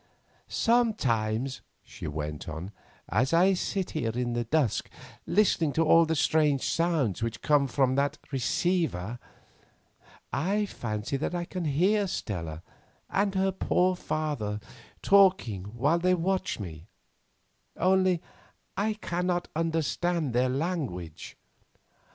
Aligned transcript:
"Sometimes," 0.47 1.61
she 1.83 2.07
went 2.07 2.49
on, 2.49 2.71
"as 3.07 3.33
I 3.33 3.53
sit 3.53 3.91
here 3.91 4.09
at 4.11 4.49
dusk 4.49 4.89
listening 5.27 5.73
to 5.73 5.83
all 5.85 6.07
the 6.07 6.15
strange 6.15 6.63
sounds 6.63 7.21
which 7.21 7.43
come 7.43 7.67
from 7.67 7.93
that 7.93 8.17
receiver, 8.31 9.19
I 10.33 10.65
fancy 10.65 11.17
that 11.17 11.35
I 11.35 11.45
can 11.45 11.65
hear 11.65 12.07
Stella 12.07 12.63
and 13.11 13.35
her 13.35 13.51
poor 13.51 13.95
father 13.95 14.59
talking 15.03 15.65
while 15.65 15.99
they 15.99 16.15
watch 16.15 16.59
me; 16.59 16.87
only 17.77 18.23
I 18.75 18.93
cannot 18.95 19.49
understand 19.55 20.33
their 20.33 20.49
language." 20.49 21.37